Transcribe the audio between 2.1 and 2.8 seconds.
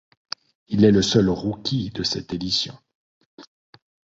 édition.